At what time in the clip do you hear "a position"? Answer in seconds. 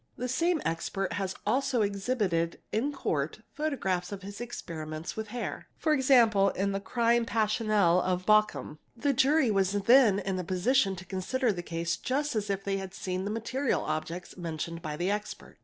10.39-10.95